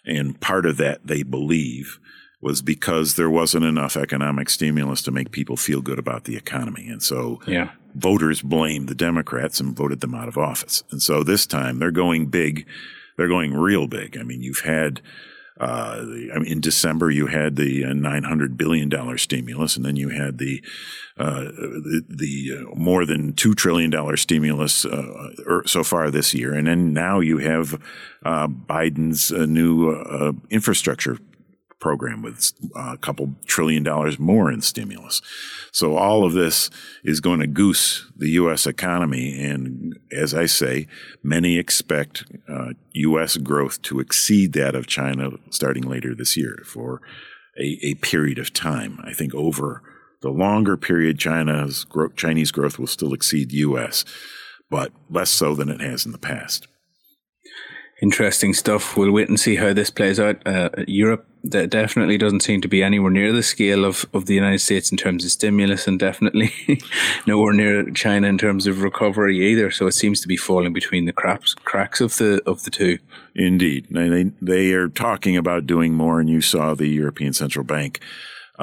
[0.06, 2.00] And part of that, they believe,
[2.42, 6.90] was because there wasn't enough economic stimulus to make people feel good about the economy.
[6.90, 7.72] And so yeah.
[7.96, 10.84] voters blamed the Democrats and voted them out of office.
[10.92, 12.68] And so this time they're going big.
[13.16, 14.18] They're going real big.
[14.18, 15.02] I mean, you've had
[15.60, 16.00] uh,
[16.34, 20.40] I mean, in December, you had the uh, $900 billion stimulus, and then you had
[20.40, 20.64] the,
[21.18, 26.54] uh, the, the uh, more than $2 trillion stimulus uh, er, so far this year.
[26.54, 27.80] And then now you have
[28.24, 31.18] uh, Biden's new infrastructure
[31.84, 35.22] program with a couple trillion dollars more in stimulus.
[35.74, 36.70] So all of this
[37.04, 38.66] is going to goose the U.S.
[38.66, 39.44] economy.
[39.44, 40.88] And as I say,
[41.24, 43.36] many expect uh, U.S.
[43.36, 47.02] growth to exceed that of China starting later this year for
[47.60, 48.98] a, a period of time.
[49.04, 49.84] I think over
[50.22, 54.06] the longer period, China's Chinese growth will still exceed U.S.,
[54.70, 56.66] but less so than it has in the past
[58.02, 58.98] interesting stuff.
[58.98, 60.46] We'll wait and see how this plays out.
[60.46, 64.34] Uh, Europe that definitely doesn't seem to be anywhere near the scale of, of the
[64.34, 66.52] United States in terms of stimulus, and definitely
[67.28, 69.70] nowhere near China in terms of recovery either.
[69.70, 72.98] So it seems to be falling between the cracks cracks of the of the two.
[73.36, 78.00] Indeed, they they are talking about doing more, and you saw the European Central Bank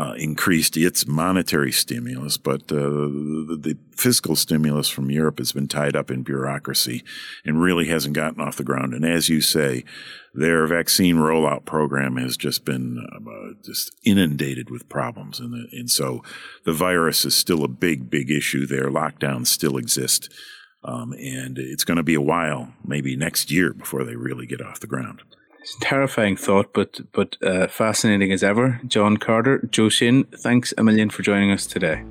[0.01, 5.69] uh, increased its monetary stimulus, but uh, the, the, fiscal stimulus from Europe has been
[5.69, 7.05] tied up in bureaucracy
[7.45, 8.95] and really hasn't gotten off the ground.
[8.95, 9.85] And as you say,
[10.33, 16.23] their vaccine rollout program has just been uh, just inundated with problems, and, and so
[16.65, 18.89] the virus is still a big, big issue there.
[18.89, 20.33] Lockdowns still exist.
[20.83, 24.63] Um, and it's going to be a while, maybe next year, before they really get
[24.63, 25.21] off the ground.
[25.63, 28.81] It's a terrifying thought, but but uh, fascinating as ever.
[28.87, 32.03] John Carter, Zhou Xin, thanks a million for joining us today.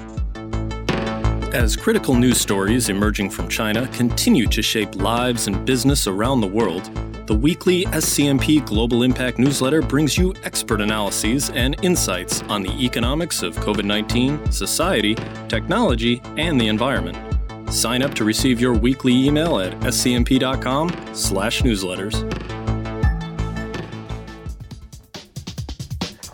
[1.51, 6.47] As critical news stories emerging from China continue to shape lives and business around the
[6.47, 6.91] world,
[7.25, 13.41] the weekly SCMP Global Impact newsletter brings you expert analyses and insights on the economics
[13.41, 15.15] of COVID 19, society,
[15.47, 17.17] technology, and the environment.
[17.73, 22.59] Sign up to receive your weekly email at scmp.com/newsletters.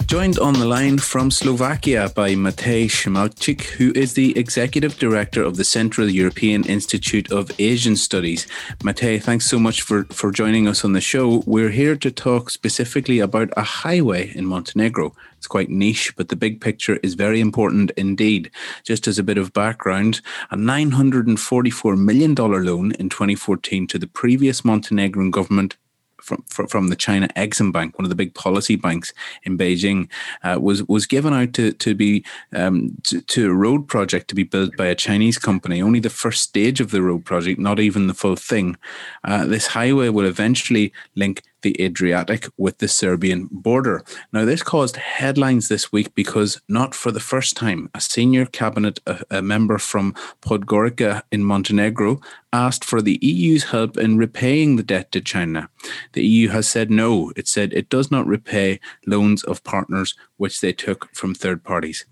[0.07, 5.57] Joined on the line from Slovakia by Matej Šimalčík, who is the Executive Director of
[5.57, 8.45] the Central European Institute of Asian Studies.
[8.83, 11.41] Matej, thanks so much for, for joining us on the show.
[11.47, 15.15] We're here to talk specifically about a highway in Montenegro.
[15.37, 18.51] It's quite niche, but the big picture is very important indeed.
[18.83, 24.63] Just as a bit of background, a $944 million loan in 2014 to the previous
[24.63, 25.77] Montenegrin government
[26.25, 30.09] from, from the China Exim Bank, one of the big policy banks in Beijing,
[30.43, 34.35] uh, was was given out to to be um, to, to, a road project to
[34.35, 35.81] be built by a Chinese company.
[35.81, 38.77] Only the first stage of the road project, not even the full thing.
[39.23, 44.03] Uh, this highway will eventually link the Adriatic with the Serbian border.
[44.31, 48.99] Now, this caused headlines this week because, not for the first time, a senior cabinet
[49.05, 52.21] a, a member from Podgorica in Montenegro
[52.53, 55.69] asked for the EU's help in repaying the debt to China.
[56.13, 57.33] The EU has said no.
[57.35, 62.05] It said it does not repay loans of partners which they took from third parties.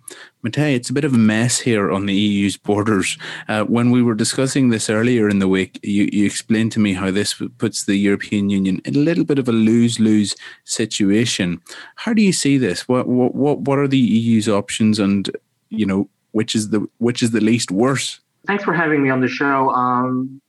[0.46, 3.18] Matej, it's a bit of a mess here on the EU's borders.
[3.48, 6.94] Uh, when we were discussing this earlier in the week, you, you explained to me
[6.94, 11.62] how this puts the European Union in a little bit of a lose lose situation.
[11.96, 12.88] How do you see this?
[12.88, 15.30] What, what, what, what are the EU's options and,
[15.70, 18.20] you know, which is the which is the least worse?
[18.48, 19.70] Thanks for having me on the show.
[19.70, 20.42] Um,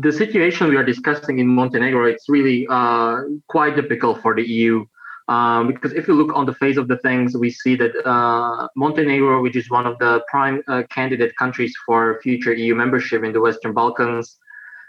[0.00, 4.86] the situation we are discussing in Montenegro, it's really uh, quite difficult for the EU
[5.28, 8.68] um, because if you look on the face of the things, we see that uh,
[8.76, 13.32] Montenegro, which is one of the prime uh, candidate countries for future EU membership in
[13.32, 14.38] the Western Balkans,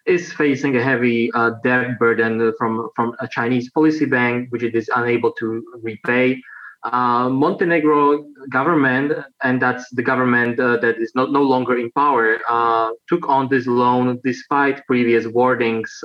[0.06, 4.76] is facing a heavy uh, debt burden from from a Chinese policy bank, which it
[4.76, 6.42] is unable to repay.
[6.84, 12.38] Uh, Montenegro government, and that's the government uh, that is not no longer in power,
[12.48, 16.04] uh, took on this loan despite previous warnings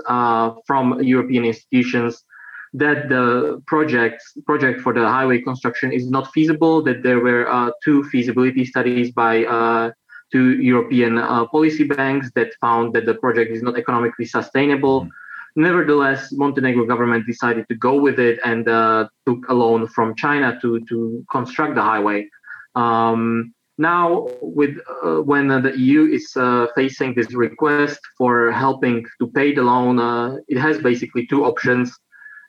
[0.66, 2.24] from European institutions
[2.72, 6.82] that the project project for the highway construction is not feasible.
[6.82, 9.90] That there were uh, two feasibility studies by uh,
[10.30, 15.02] two European uh, policy banks that found that the project is not economically sustainable.
[15.02, 15.08] Mm.
[15.56, 20.56] Nevertheless, Montenegro government decided to go with it and uh, took a loan from China
[20.62, 22.28] to to construct the highway.
[22.76, 29.26] Um, now, with uh, when the EU is uh, facing this request for helping to
[29.26, 29.98] pay the loan,
[30.46, 31.98] it has basically two options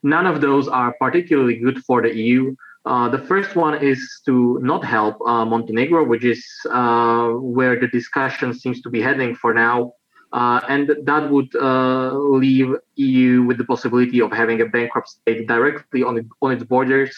[0.03, 2.55] None of those are particularly good for the EU.
[2.85, 7.87] Uh, the first one is to not help uh, Montenegro, which is uh, where the
[7.87, 9.93] discussion seems to be heading for now.
[10.33, 15.45] Uh, and that would uh, leave EU with the possibility of having a bankrupt state
[15.45, 17.13] directly on, it, on its borders,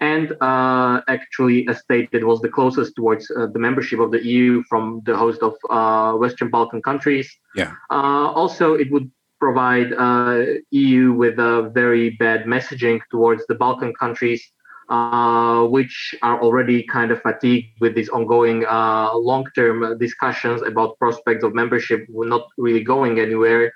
[0.00, 4.62] and uh, actually a state that was the closest towards the membership of the EU
[4.68, 5.54] from the host of
[6.20, 7.32] Western Balkan countries.
[7.54, 7.72] Yeah.
[7.88, 9.90] also, it would provide
[10.70, 14.42] EU with a very bad messaging towards the Balkan countries
[14.88, 21.42] uh, which are already kind of fatigued with these ongoing uh, long-term discussions about prospects
[21.42, 23.72] of membership We're not really going anywhere,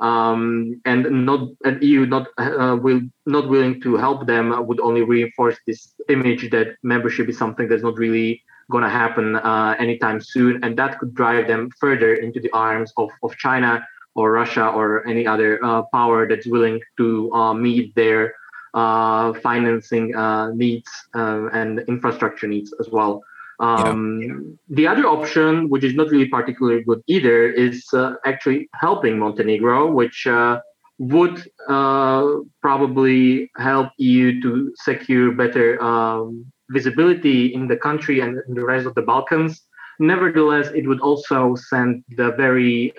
[0.00, 5.02] um, and not an EU not uh, will not willing to help them would only
[5.02, 10.20] reinforce this image that membership is something that's not really going to happen uh, anytime
[10.20, 14.68] soon, and that could drive them further into the arms of, of China or Russia
[14.68, 18.34] or any other uh, power that's willing to uh, meet their
[18.74, 23.22] uh, financing uh, needs and infrastructure needs as well.
[23.60, 24.34] Um, yeah.
[24.70, 29.90] The other option, which is not really particularly good either, is uh, actually helping Montenegro,
[29.90, 30.60] which uh,
[30.98, 32.26] would uh,
[32.60, 38.86] probably help EU to secure better um, visibility in the country and in the rest
[38.86, 39.62] of the Balkans.
[39.98, 42.92] Nevertheless, it would also send the very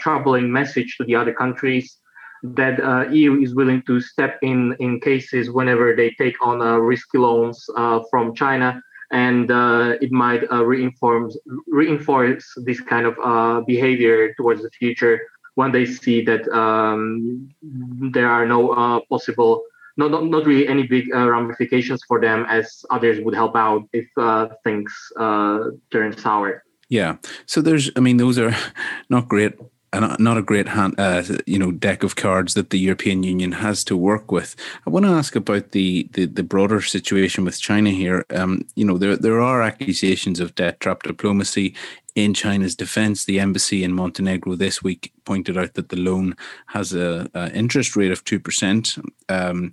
[0.00, 1.98] troubling message to the other countries
[2.42, 6.76] that uh, EU is willing to step in in cases whenever they take on uh,
[6.76, 13.16] risky loans uh, from China, and uh, it might uh, reinforce reinforce this kind of
[13.22, 15.20] uh, behavior towards the future
[15.54, 17.48] when they see that um,
[18.12, 19.62] there are no possible.
[19.96, 24.06] Not, not, not really any big ramifications for them as others would help out if
[24.64, 26.64] things turn sour.
[26.88, 27.16] Yeah.
[27.46, 28.54] So there's, I mean, those are
[29.08, 29.54] not great
[29.92, 33.52] and not a great hand, uh, you know, deck of cards that the European Union
[33.52, 34.56] has to work with.
[34.86, 38.24] I want to ask about the the, the broader situation with China here.
[38.30, 41.74] Um, you know, there there are accusations of debt trap diplomacy
[42.14, 43.24] in China's defense.
[43.24, 46.36] The embassy in Montenegro this week pointed out that the loan
[46.68, 48.98] has a, a interest rate of two percent.
[49.28, 49.72] Um,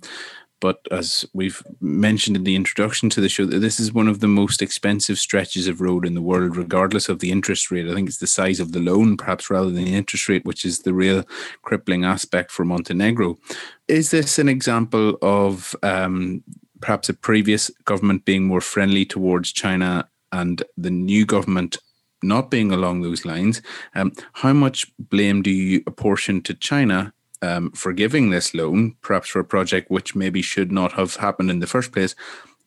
[0.60, 4.28] but as we've mentioned in the introduction to the show, this is one of the
[4.28, 7.88] most expensive stretches of road in the world, regardless of the interest rate.
[7.88, 10.66] I think it's the size of the loan, perhaps rather than the interest rate, which
[10.66, 11.24] is the real
[11.62, 13.38] crippling aspect for Montenegro.
[13.88, 16.44] Is this an example of um,
[16.80, 21.78] perhaps a previous government being more friendly towards China and the new government
[22.22, 23.62] not being along those lines?
[23.94, 29.40] Um, how much blame do you apportion to China um, forgiving this loan, perhaps for
[29.40, 32.14] a project which maybe should not have happened in the first place,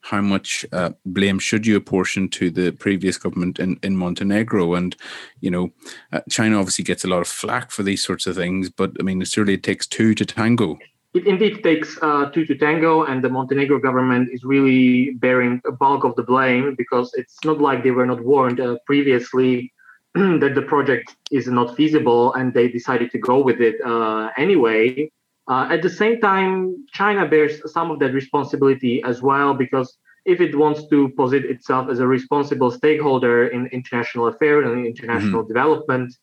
[0.02, 4.74] how much uh, blame should you apportion to the previous government in, in Montenegro?
[4.74, 4.96] And,
[5.40, 5.72] you know,
[6.12, 9.04] uh, China obviously gets a lot of flack for these sorts of things, but I
[9.04, 10.78] mean, it certainly takes two to tango.
[11.14, 15.72] It indeed takes uh, two to tango, and the Montenegro government is really bearing a
[15.72, 19.72] bulk of the blame because it's not like they were not warned uh, previously
[20.16, 25.10] that the project is not feasible and they decided to go with it uh, anyway.
[25.48, 30.40] Uh, at the same time, China bears some of that responsibility as well because if
[30.40, 35.54] it wants to posit itself as a responsible stakeholder in international affairs and international mm-hmm.
[35.54, 36.16] development,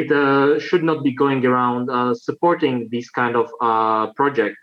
[0.00, 4.62] it uh, should not be going around uh, supporting these kind of uh, projects.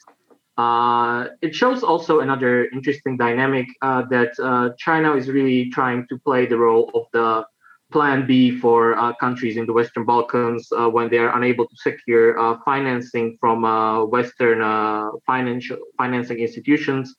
[0.57, 4.31] Uh, it shows also another interesting dynamic that
[4.77, 7.45] China is really trying to play the role of the
[7.91, 11.75] plan B for uh, countries in the Western Balkans uh, when they are unable to
[11.75, 17.15] secure uh, financing from uh, Western uh, financial financing institutions,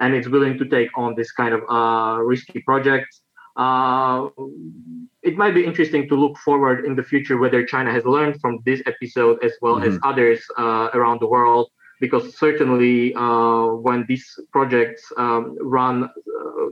[0.00, 3.22] and it's willing to take on this kind of uh, risky projects.
[3.58, 8.60] It might be interesting to look forward in the future whether China has learned from
[8.64, 9.92] this episode as well mm-hmm.
[9.92, 11.70] as others around the world.
[11.98, 16.10] Because certainly, when these projects um, run,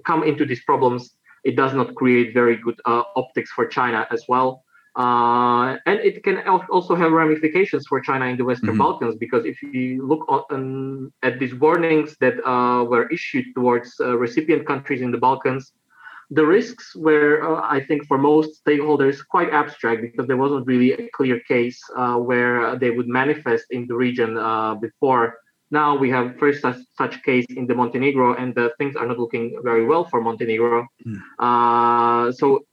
[0.05, 4.25] come into these problems, it does not create very good uh, optics for China as
[4.29, 4.65] well.
[4.97, 8.79] Uh, and it can also have ramifications for China in the Western mm-hmm.
[8.79, 14.17] Balkans because if you look on, at these warnings that uh, were issued towards uh,
[14.17, 15.73] recipient countries in the Balkans,
[16.31, 20.93] the risks were, uh, I think, for most stakeholders quite abstract because there wasn't really
[20.93, 24.35] a clear case uh, where they would manifest in the region
[24.81, 25.39] before
[25.71, 29.19] now we have first such, such case in the Montenegro, and the things are not
[29.19, 30.87] looking very well for Montenegro.
[31.05, 31.19] Mm.
[31.39, 32.65] Uh, so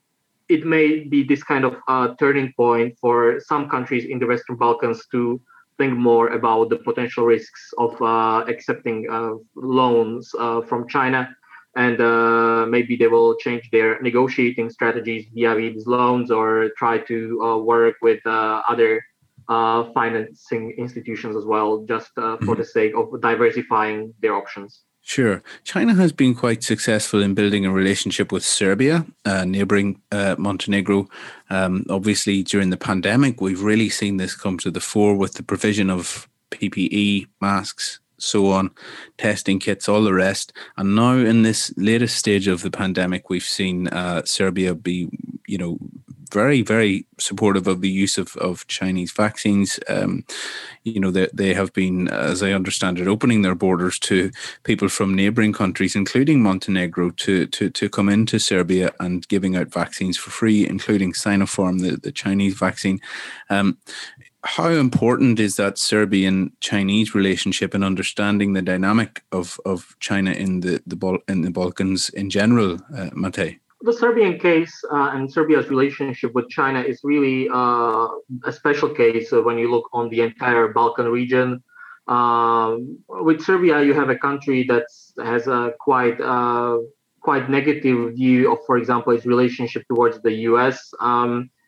[0.49, 4.55] it may be this kind of uh, turning point for some countries in the Western
[4.55, 5.41] Balkans to
[5.77, 11.35] think more about the potential risks of uh, accepting uh, loans uh, from China.
[11.75, 17.61] And uh, maybe they will change their negotiating strategies via these loans or try to
[17.63, 19.01] work with other
[19.51, 22.61] uh, financing institutions as well, just uh, for mm-hmm.
[22.61, 24.83] the sake of diversifying their options.
[25.01, 25.41] Sure.
[25.63, 31.09] China has been quite successful in building a relationship with Serbia, uh, neighboring uh, Montenegro.
[31.49, 35.43] Um, obviously, during the pandemic, we've really seen this come to the fore with the
[35.43, 38.71] provision of PPE, masks, so on,
[39.17, 40.53] testing kits, all the rest.
[40.77, 45.09] And now, in this latest stage of the pandemic, we've seen uh, Serbia be,
[45.47, 45.77] you know,
[46.31, 49.79] very, very supportive of the use of, of Chinese vaccines.
[49.89, 50.23] Um,
[50.83, 54.31] you know, they, they have been, as I understand it, opening their borders to
[54.63, 59.73] people from neighboring countries, including Montenegro, to, to, to come into Serbia and giving out
[59.73, 62.99] vaccines for free, including Sinopharm, the, the Chinese vaccine.
[63.49, 63.77] Um,
[64.43, 70.61] how important is that Serbian Chinese relationship and understanding the dynamic of, of China in
[70.61, 73.59] the, the in the Balkans in general, uh, Matej?
[73.83, 78.07] the Serbian case uh, and Serbia's relationship with China is really uh,
[78.45, 81.63] a special case when you look on the entire Balkan region.
[82.07, 84.85] Um, with Serbia, you have a country that
[85.23, 86.77] has a quite uh,
[87.21, 90.93] quite negative view of, for example, its relationship towards the U.S.
[90.99, 91.60] Um, uh,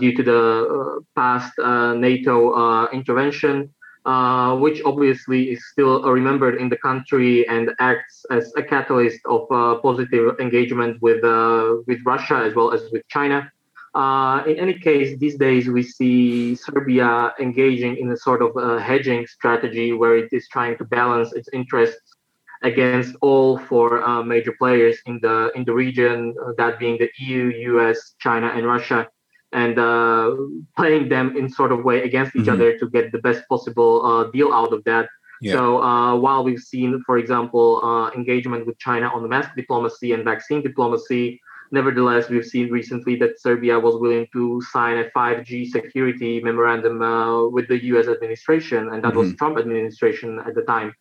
[0.00, 3.72] due to the uh, past uh, NATO intervention
[4.04, 9.42] uh, which obviously is still remembered in the country and acts as a catalyst of
[9.52, 13.50] uh, positive engagement with uh, with Russia as well as with China.
[13.94, 18.50] Uh, in any case, these days we see Serbia engaging in a sort of
[18.82, 22.16] hedging strategy where it is trying to balance its interests
[22.62, 27.52] against all four uh, major players in the in the region, that being the EU,
[27.76, 29.06] US, China, and Russia
[29.52, 30.34] and uh,
[30.76, 32.54] playing them in sort of way against each mm-hmm.
[32.54, 35.08] other to get the best possible uh, deal out of that.
[35.40, 35.54] Yeah.
[35.54, 40.12] So uh, while we've seen, for example, uh, engagement with China on the mask diplomacy
[40.12, 41.40] and vaccine diplomacy,
[41.72, 47.48] nevertheless, we've seen recently that Serbia was willing to sign a 5G security memorandum uh,
[47.48, 48.06] with the U.S.
[48.06, 49.18] administration, and that mm-hmm.
[49.18, 50.94] was Trump administration at the time.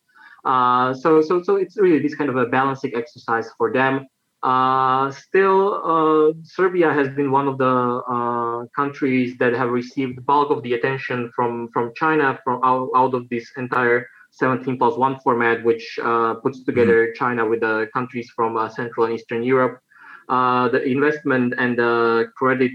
[0.43, 4.07] Uh, so, so, so it's really this kind of a balancing exercise for them.
[4.43, 10.21] Uh, still, uh, Serbia has been one of the uh, countries that have received the
[10.21, 14.97] bulk of the attention from from China from out, out of this entire 17 plus
[14.97, 16.65] one format, which uh, puts mm-hmm.
[16.65, 17.19] together mm-hmm.
[17.23, 19.79] China with the countries from uh, Central and Eastern Europe.
[20.27, 22.71] Uh, the investment and the credit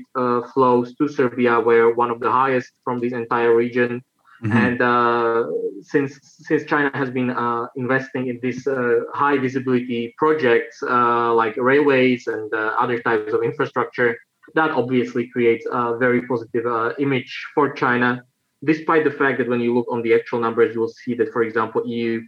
[0.53, 4.05] flows to Serbia were one of the highest from this entire region.
[4.43, 4.57] Mm-hmm.
[4.57, 5.45] And uh,
[5.81, 11.57] since since China has been uh, investing in these uh, high visibility projects uh, like
[11.57, 14.19] railways and uh, other types of infrastructure,
[14.55, 18.23] that obviously creates a very positive uh, image for China.
[18.65, 21.33] Despite the fact that when you look on the actual numbers, you will see that,
[21.33, 22.21] for example, EU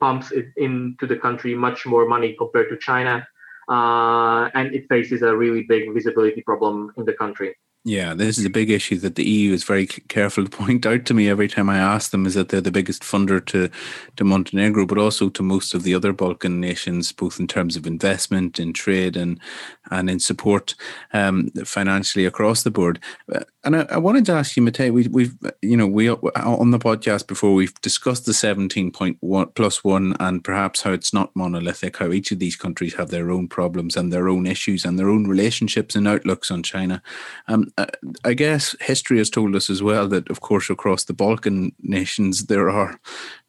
[0.00, 3.26] pumps into the country much more money compared to China,
[3.68, 7.54] and it faces a really big visibility problem in the country.
[7.86, 11.04] Yeah, this is a big issue that the EU is very careful to point out
[11.04, 13.68] to me every time I ask them is that they're the biggest funder to,
[14.16, 17.86] to Montenegro, but also to most of the other Balkan nations, both in terms of
[17.86, 19.38] investment, in trade, and
[19.90, 20.74] and in support
[21.12, 23.00] um, financially across the board.
[23.30, 26.70] Uh, and I, I wanted to ask you, Matej, we, we've you know we on
[26.70, 31.12] the podcast before we've discussed the seventeen point one plus one and perhaps how it's
[31.12, 34.86] not monolithic, how each of these countries have their own problems and their own issues
[34.86, 37.02] and their own relationships and outlooks on China.
[37.46, 37.73] Um, uh,
[38.24, 42.46] I guess history has told us as well that, of course, across the Balkan nations,
[42.46, 43.00] there are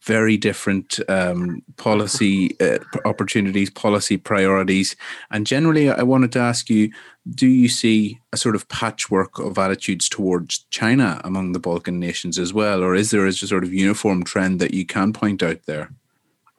[0.02, 4.96] very different um, policy uh, opportunities, policy priorities.
[5.30, 6.92] And generally, I wanted to ask you
[7.30, 12.38] do you see a sort of patchwork of attitudes towards China among the Balkan nations
[12.38, 12.84] as well?
[12.84, 15.92] Or is there a sort of uniform trend that you can point out there?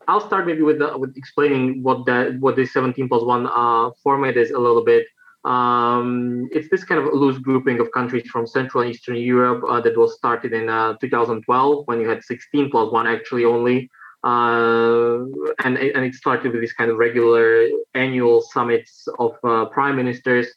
[0.09, 3.91] I'll start maybe with, the, with explaining what that what the 17 plus 1 uh,
[4.03, 5.07] format is a little bit.
[5.47, 9.81] Um, it's this kind of loose grouping of countries from Central and Eastern Europe uh,
[9.81, 13.89] that was started in uh, 2012 when you had 16 plus one actually only.
[14.25, 15.19] Uh,
[15.65, 20.49] and, and it started with these kind of regular annual summits of uh, prime ministers.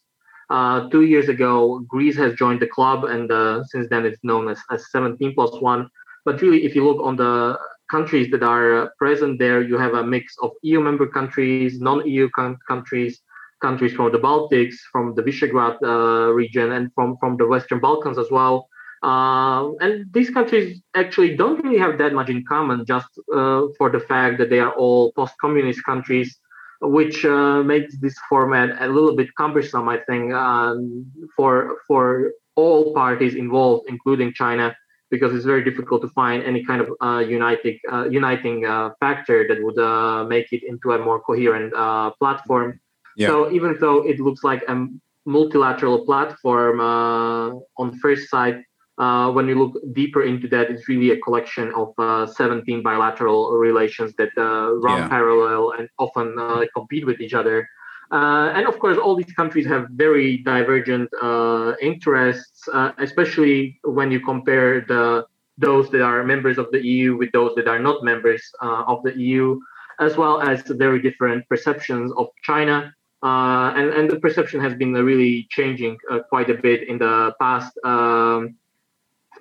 [0.49, 4.49] Uh, two years ago, Greece has joined the club, and uh, since then it's known
[4.49, 5.87] as, as 17 plus one.
[6.25, 7.59] But really, if you look on the
[7.91, 12.27] countries that are present there, you have a mix of EU member countries, non EU
[12.67, 13.21] countries,
[13.59, 18.17] countries from the Baltics, from the Visegrad uh, region, and from, from the Western Balkans
[18.17, 18.67] as well.
[19.01, 23.89] Uh, and these countries actually don't really have that much in common, just uh, for
[23.89, 26.37] the fact that they are all post-communist countries,
[26.81, 31.05] which uh, makes this format a little bit cumbersome, I think, um,
[31.35, 34.75] for for all parties involved, including China,
[35.09, 38.63] because it's very difficult to find any kind of uh, uniting uh, uniting
[38.99, 39.79] factor that would
[40.27, 41.71] make it into a more coherent
[42.19, 42.79] platform.
[43.19, 43.27] Yeah.
[43.27, 44.87] So even though it looks like a
[45.25, 48.63] multilateral platform uh, on first sight,
[48.97, 53.51] uh, when you look deeper into that, it's really a collection of uh, 17 bilateral
[53.51, 55.09] relations that uh, run yeah.
[55.09, 57.67] parallel and often uh, compete with each other.
[58.11, 62.67] Uh, and of course, all these countries have very divergent uh, interests,
[62.97, 65.25] especially when you compare the
[65.57, 69.13] those that are members of the EU with those that are not members of the
[69.19, 69.59] EU,
[69.99, 72.93] as well as very different perceptions of China.
[73.23, 75.97] And, and the perception has been really changing
[76.29, 78.55] quite a bit in the past um,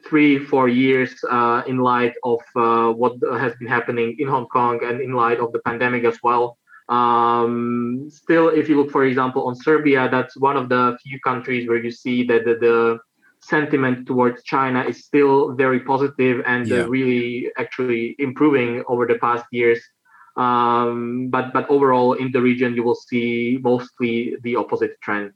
[0.08, 4.80] three, four years uh, in light of uh, what has been happening in Hong Kong
[4.82, 6.58] and in light of the pandemic as well.
[6.88, 11.68] Um, still, if you look, for example, on Serbia, that's one of the few countries
[11.68, 12.98] where you see that the, the
[13.40, 16.78] sentiment towards China is still very positive and yeah.
[16.78, 19.80] uh, really actually improving over the past years.
[20.38, 25.32] Um, but but overall, in the region, you will see mostly the opposite trend.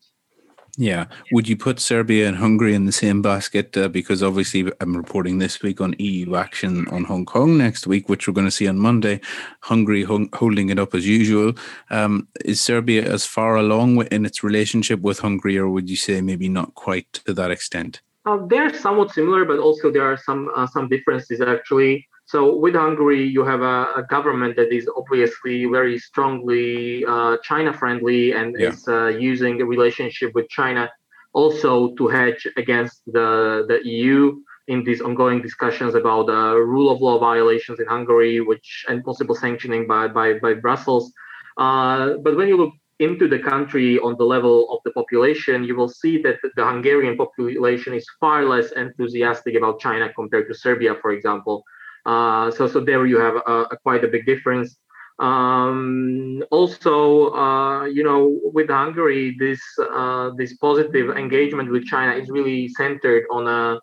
[0.79, 1.07] Yeah.
[1.33, 3.77] Would you put Serbia and Hungary in the same basket?
[3.77, 8.09] Uh, because obviously, I'm reporting this week on EU action on Hong Kong next week,
[8.09, 9.21] which we're going to see on Monday.
[9.61, 11.53] Hungary hung, holding it up as usual.
[11.91, 16.23] Um, is Serbia as far along in its relationship with Hungary, or would you say
[16.23, 18.01] maybe not quite to that extent?
[18.25, 22.09] Uh, they're somewhat similar, but also there are some uh, some differences actually.
[22.33, 27.75] So with Hungary, you have a, a government that is obviously very strongly uh, China
[27.75, 28.71] friendly and yeah.
[28.71, 30.91] is uh, using a relationship with China
[31.35, 34.35] also to hedge against the, the EU
[34.69, 39.35] in these ongoing discussions about uh, rule of law violations in Hungary, which and possible
[39.35, 41.13] sanctioning by by, by Brussels.
[41.59, 45.77] Uh, but when you look into the country on the level of the population, you
[45.77, 50.95] will see that the Hungarian population is far less enthusiastic about China compared to Serbia,
[51.03, 51.63] for example.
[52.05, 54.77] Uh, so, so there you have a, a quite a big difference.
[55.19, 62.29] Um, also, uh, you know, with Hungary, this uh, this positive engagement with China is
[62.29, 63.79] really centered on a,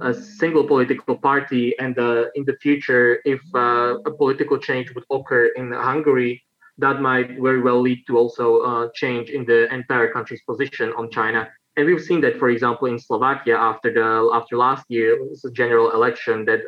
[0.00, 1.76] a single political party.
[1.78, 6.42] And uh, in the future, if uh, a political change would occur in Hungary,
[6.78, 11.10] that might very well lead to also uh, change in the entire country's position on
[11.10, 11.48] China.
[11.76, 16.44] And we've seen that, for example, in Slovakia after the after last year's general election
[16.46, 16.60] that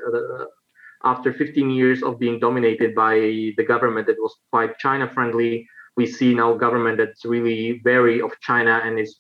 [1.05, 3.14] after 15 years of being dominated by
[3.57, 8.30] the government that was quite China friendly, we see now government that's really wary of
[8.40, 9.16] China and is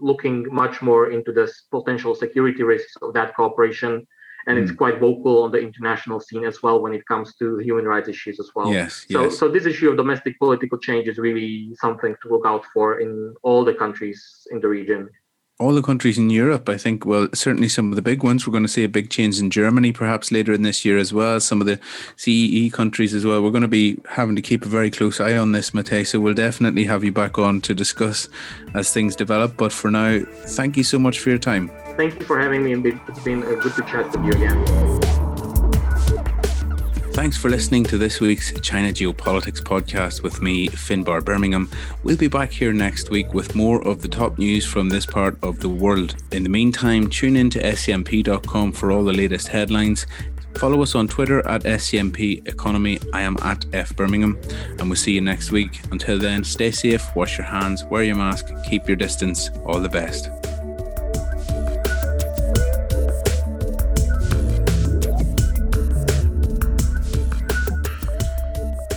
[0.00, 4.06] looking much more into the potential security risks of that cooperation.
[4.46, 4.62] And mm.
[4.62, 4.76] it's hmm.
[4.76, 8.38] quite vocal on the international scene as well when it comes to human rights issues
[8.40, 8.72] as well.
[8.72, 9.38] Yes, so, yes.
[9.38, 13.34] so this issue of domestic political change is really something to look out for in
[13.42, 15.10] all the countries in the region
[15.60, 18.46] all the countries in Europe, I think, well, certainly some of the big ones.
[18.46, 21.12] We're going to see a big change in Germany perhaps later in this year as
[21.12, 21.40] well.
[21.40, 21.80] Some of the
[22.16, 23.42] CEE countries as well.
[23.42, 26.06] We're going to be having to keep a very close eye on this, Matej.
[26.06, 28.28] So we'll definitely have you back on to discuss
[28.74, 29.56] as things develop.
[29.56, 31.70] But for now, thank you so much for your time.
[31.96, 32.92] Thank you for having me.
[33.08, 35.07] It's been a good to chat with you again.
[37.18, 41.68] Thanks for listening to this week's China Geopolitics podcast with me, Finbarr Bermingham.
[42.04, 45.36] We'll be back here next week with more of the top news from this part
[45.42, 46.14] of the world.
[46.30, 50.06] In the meantime, tune in to scmp.com for all the latest headlines.
[50.54, 53.00] Follow us on Twitter at SCMP Economy.
[53.12, 54.38] I am at F Bermingham,
[54.78, 55.80] and we'll see you next week.
[55.90, 59.50] Until then, stay safe, wash your hands, wear your mask, keep your distance.
[59.66, 60.30] All the best.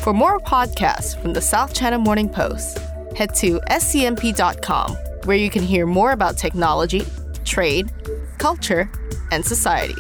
[0.02, 2.80] For more podcasts from the South China Morning Post,
[3.16, 4.96] head to scmp.com,
[5.26, 7.04] where you can hear more about technology,
[7.46, 7.92] trade,
[8.40, 8.90] culture,
[9.32, 9.94] and society.